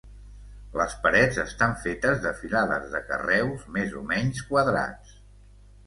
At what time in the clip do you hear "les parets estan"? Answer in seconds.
0.79-1.75